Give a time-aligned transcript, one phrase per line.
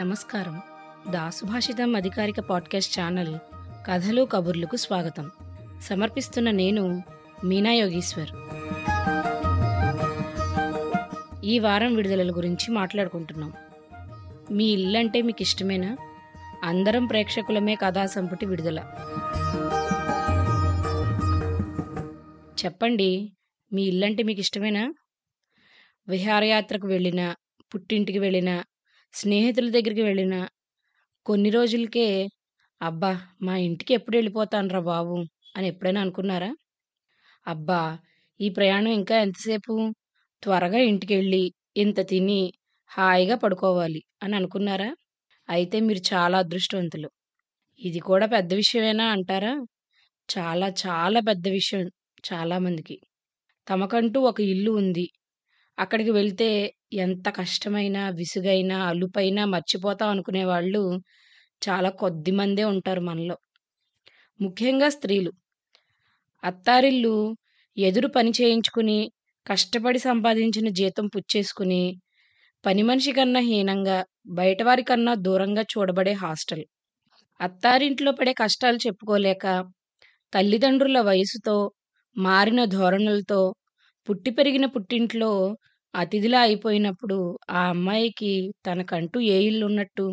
[0.00, 0.60] నమస్కారం.
[1.10, 3.38] దాసుభాషితం అధికారిక podcast channel
[3.86, 5.30] కథలు కబుర్లకు స్వాగతం.
[5.82, 7.02] సమర్పిస్తున్న నేను
[7.44, 8.28] మీనా యోగీశ్వర్.
[11.44, 13.52] ఈ వారం విడుదలల గురించి మాట్లాడుకుంటున్నాం.
[14.50, 15.96] మీ ఇల్లంటే మీకు ఇష్టమేనా
[16.62, 18.80] అందరం ప్రేక్షకులమే కథా సంపుటి విడుదల.
[22.64, 23.32] చెప్పండి
[23.72, 24.94] మీ ఇల్లంటే మీకు ఇష్టమేనా
[26.08, 27.36] విహారయాత్రకు వెళ్ళినా
[27.74, 28.64] పుట్టింటికి వెళ్ళినా
[29.14, 30.40] స్నేహితుల దగ్గరికి వెళ్ళినా
[31.26, 32.06] కొన్ని రోజులకే
[32.80, 33.10] అబ్బా!
[33.42, 35.16] మా ఇంటికి ఎప్పుడు వెళ్ళిపోతానురా బాబు?
[35.56, 36.50] అని ఎప్పుడైనా అనుకున్నారా?
[37.46, 37.80] అబ్బా!
[38.40, 39.74] ఈ ప్రయాణం ఇంకా ఎంతసేపు?
[40.42, 41.42] త్వరగా ఇంటికి వెళ్ళి
[41.76, 42.40] ఇంత తిని
[42.90, 44.90] హాయిగా పడుకోవాలి అని అనుకున్నారా?
[45.48, 47.08] అయితే మీరు చాలా అదృష్టవంతులు.
[47.80, 49.54] ఇది కూడా పెద్ద విషయమేనా అంటారా?
[50.28, 51.84] చాలా చాలా పెద్ద విషయం
[52.24, 52.96] చాలామందికి
[53.66, 55.06] తమకంటూ ఒక ఇల్లు ఉంది.
[55.78, 56.50] అక్కడికి వెళ్తే
[56.92, 60.80] ఎంత కష్టమైనా విసుగైనా అలుపైనా మర్చిపోతాం అనుకునే వాళ్ళు
[61.62, 63.36] చాలా కొద్ది మందే ఉంటారు మనలో.
[64.40, 65.30] ముఖ్యంగా స్త్రీలు.
[66.42, 67.14] అత్తారిళ్ళు
[67.76, 68.98] ఎదురు పని చేయించుకుని
[69.46, 71.82] కష్టపడి సంపాదించిన జీతం పుచ్చేసుకుని
[72.64, 73.98] పని మనిషి కన్నా హీనంగా
[74.32, 76.64] బయటవారి కన్నా దూరంగా చూడబడే హాస్టల్.
[77.40, 79.44] అత్తారింట్లో పడే కష్టాలు చెప్పుకోలేక
[80.32, 81.56] తల్లిదండ్రుల వయసుతో
[82.16, 83.40] మారిన ధోరణులతో
[84.08, 85.32] పుట్టి పెరిగిన పుట్టింట్లో
[85.94, 87.16] అతిథిలా అయిపోయినప్పుడు
[87.50, 88.32] ఆ అమ్మాయికి
[88.66, 90.06] తనకంటూ ఏ ఇల్లు ఉన్నట్టు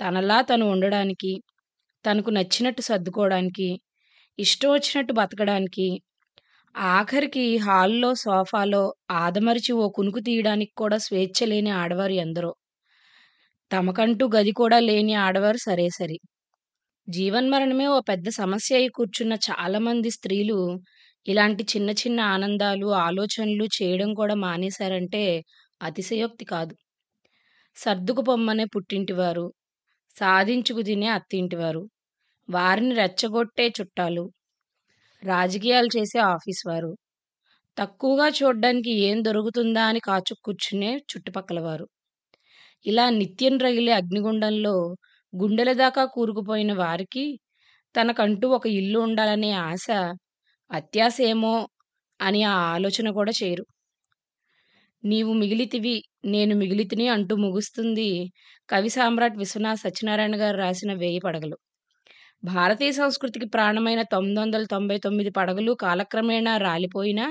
[0.00, 1.32] తనలా తను ఉండడానికి
[2.04, 3.68] తనకు నచ్చినట్టు సర్దుకోవడానికి
[4.38, 5.88] ఇష్టం వచ్చినట్టు బతకడానికి
[6.74, 8.84] ఆఖరికి హాల్లో సోఫాలో
[9.18, 12.52] ఆదమరిచి ఓ కునుకు తీయడానికి కూడా స్వేచ్ఛ లేని ఆడవారు ఎందరో.
[13.70, 16.16] తమకంటూ గది కూడా లేని ఆడవారు సరే సరి.
[17.08, 20.58] జీవన్మరణమే ఓ పెద్ద సమస్య అయి కూర్చున్న చాలామంది స్త్రీలు
[21.26, 25.22] ఇలాంటి చిన్న చిన్న ఆనందాలు ఆలోచనలు చేయడం కూడా మానేశారంటే
[25.80, 26.74] అతిశయోక్తి కాదు.
[27.76, 29.46] సర్దుకు పొమ్మనే పుట్టింటివారు
[30.16, 31.82] సాధించుకు తినే అత్తింటివారు
[32.48, 34.24] వారిని రెచ్చగొట్టే చుట్టాలు
[35.22, 36.90] రాజకీయాలు చేసే ఆఫీస్ వారు
[37.76, 41.86] తక్కువగా చూడ్డానికి ఏం దొరుకుతుందా అని కాచు కూర్చునే చుట్టుపక్కల వారు
[42.86, 44.74] ఇలా నిత్యం రగిలే అగ్నిగుండంలో
[45.32, 47.24] గుండెల దాకా కూరుకుపోయిన వారికి
[47.94, 49.86] తనకంటూ ఒక ఇల్లు ఉండాలనే ఆశ
[50.70, 51.54] అత్యాసేమో
[52.20, 53.64] అని ఆ ఆలోచన కూడా చేయరు.
[55.04, 55.94] నీవు మిగిలితివి
[56.24, 58.08] నేను మిగిలితిని అంటూ ముగుస్తుంది
[58.68, 61.56] కవి సామ్రాట్ విశ్వనాథ్ సత్యనారాయణ గారు రాసిన వేయి పడగలు.
[62.42, 67.26] భారతీయ సంస్కృతికి ప్రాణమైన తొమ్మిది వందల తొంభై తొమ్మిది పడగలు కాలక్రమేణా రాలిపోయినా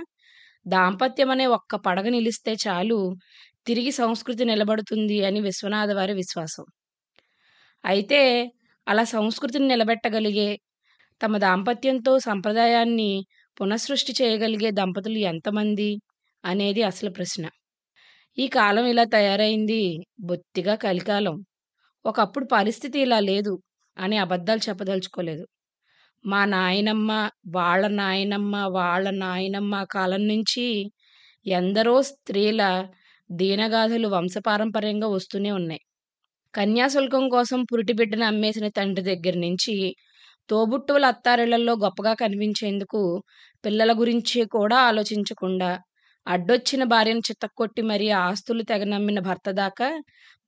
[0.65, 3.00] దాంపత్యం అనే ఒక్క పడగ నిలిస్తే చాలు
[3.65, 6.65] తిరిగి సంస్కృతి నిలబడుతుంది అని విశ్వనాథ వారి విశ్వాసం.
[7.83, 8.19] అయితే
[8.88, 10.50] అలా సంస్కృతిని నిలబెట్టగలిగే
[11.22, 13.12] తమ దాంపత్యంతో సంప్రదాయాన్ని
[13.57, 15.90] పునఃసృష్టి చేయగలిగే దంపతులు ఎంతమంది?
[16.44, 17.44] అనేది అసలు ప్రశ్న.
[18.38, 19.81] ఈ కాలం ఇలా తయారైంది
[20.22, 21.35] బొత్తిగా కలికాలం.
[22.06, 23.53] ఒకప్పుడు పరిస్థితి ఇలా లేదు
[23.97, 25.46] అని అబద్ధాలు చెప్పదలుచుకోలేదు.
[26.25, 27.12] మా నాయనమ్మ
[27.56, 30.66] వాళ్ళ నాయనమ్మ వాళ్ళ నాయనమ్మ కాలం నుంచి
[31.45, 32.62] ఎందరో స్త్రీల
[33.30, 35.81] దీనగాథలు వంశపారంపర్యంగా వస్తూనే ఉన్నాయి.
[36.53, 39.75] కన్యాశుల్కం కోసం పురిటి బిడ్డను అమ్మేసిన తండ్రి దగ్గర నుంచి
[40.49, 43.01] తోబుట్టువుల అత్తారిళ్ళలో గొప్పగా కనిపించేందుకు
[43.63, 45.71] పిల్లల గురించి కూడా ఆలోచించకుండా
[46.27, 49.89] అడ్డొచ్చిన భార్యను చిత్తకొట్టి మరీ ఆస్తులు తెగ నమ్మిన భర్త దాకా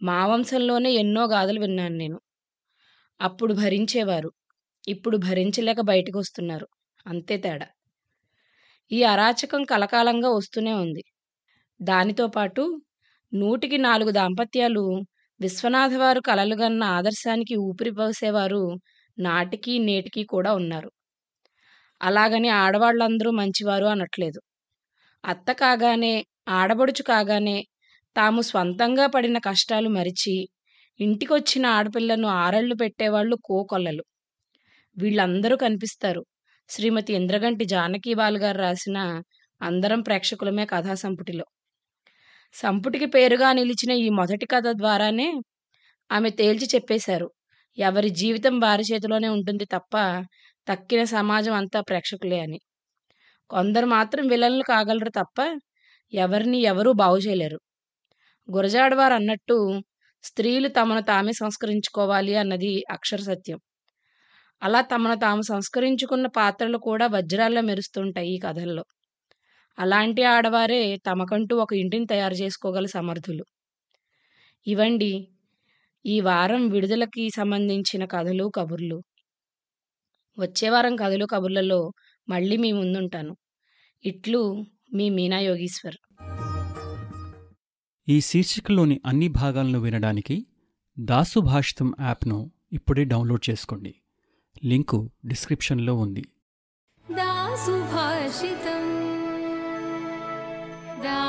[0.01, 2.17] మా వంశంలోనే ఎన్నో గాథలు విన్నాను నేను.
[3.19, 4.29] అప్పుడు భరించేవారు.
[4.87, 6.67] ఇప్పుడు భరించలేక బయటకు వస్తున్నారు
[7.05, 7.67] అంతే తేడా.
[8.91, 11.03] ఈ అరాచకం కలకాలంగా వస్తూనే ఉంది.
[11.79, 12.63] దానితో పాటు
[13.31, 14.83] నూటికి నాలుగు దాంపత్యాలు
[15.39, 18.61] విశ్వనాథవారు కలలుగన్న ఆదర్శానికి ఊపిరి పోసేవారు
[19.17, 20.89] నాటికి నేటికి కూడా ఉన్నారు.
[22.01, 24.39] అలాగని ఆడవాళ్ళందరూ మంచివారు అనట్లేదు.
[25.23, 26.13] అత్త కాగానే
[26.49, 27.57] ఆడబడుచు కాగానే
[28.15, 30.35] తాము స్వంతంగా పడిన కష్టాలు మరిచి
[30.99, 34.03] ఇంటికొచ్చిన ఆడపిల్లను ఆరళ్ళు పెట్టేవాళ్ళు కోకొల్లలు.
[34.97, 36.21] వీళ్ళందరూ కనిపిస్తారు.
[36.69, 38.97] శ్రీమతి ఇంద్రగంటి జానకి బాల్ గారు రాసిన
[39.61, 41.45] అందరం ప్రేక్షకులమే కథా సంపుటిలో.
[42.55, 45.27] సంపుటికి పేరుగా నిలిచిన ఈ మొదటి కథ ద్వారానే
[46.09, 47.27] ఆమె తేల్చి చెప్పేశారు.
[47.77, 49.93] ఎవరి జీవితం వారి చేతిలోనే ఉంటుంది తప్ప
[50.67, 52.59] తక్కిన సమాజం అంతా ప్రేక్షకులే అని.
[53.49, 55.39] కొందరు మాత్రం విలన్లు కాగలరు తప్ప
[56.13, 57.59] ఎవరిని ఎవరూ బాగు చేయలేరు.
[58.47, 59.57] గురజాడవారు అన్నట్టు
[60.23, 63.59] స్త్రీలు తమను తామే సంస్కరించుకోవాలి అన్నది అక్షర సత్యం.
[64.61, 68.83] అలా తమను తాము సంస్కరించుకున్న పాత్రలు కూడా వజ్రాల్లో మెరుస్తుంటాయి ఈ కథల్లో.
[69.77, 73.45] అలాంటి ఆడవారే తమకంటూ ఒక ఇంటిని తయారు చేసుకోగల సమర్థులు.
[74.67, 75.09] ఇవండి
[76.04, 78.98] ఈ వారం విడుదలకి సంబంధించిన కథలు కబుర్లు
[80.38, 81.80] వచ్చే వారం కథలు కబుర్లలో
[82.28, 83.32] మళ్ళీ మీ ముందుంటాను
[84.04, 84.40] ఇట్లు
[84.94, 85.98] మీ మీనా యోగీశ్వర్
[88.08, 90.36] ఈ శీర్షికలోని అన్ని భాగాలను వినడానికి
[90.96, 92.38] దాసు భాషితం యాప్ను
[92.72, 93.94] ఇప్పుడే డౌన్లోడ్ చేసుకోండి
[94.64, 96.24] లింకు డిస్క్రిప్షన్లో ఉంది
[97.08, 98.90] दा सुभाषितम्
[101.04, 101.20] दा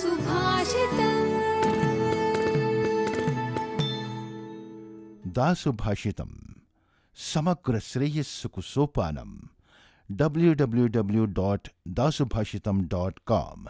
[0.00, 1.23] सुभाषितम्
[5.35, 6.31] दासुभाषितं
[7.17, 9.31] समग्रश्रेयस्सुकुसोपानं
[10.09, 11.67] W W W dot
[11.99, 13.67] dasubhashita dot com